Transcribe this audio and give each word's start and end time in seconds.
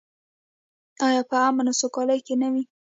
آیا 1.07 1.21
په 1.29 1.35
امن 1.47 1.65
او 1.69 1.75
سوکالۍ 1.81 2.19
کې 2.25 2.35
نه 2.41 2.47
وي؟ 2.53 2.63